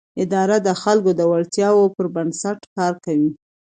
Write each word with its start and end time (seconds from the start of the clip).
اداره 0.23 0.57
د 0.67 0.69
خلکو 0.81 1.11
د 1.15 1.21
اړتیاوو 1.35 1.93
پر 1.95 2.05
بنسټ 2.15 2.59
کار 2.75 2.93
کوي. 3.05 3.31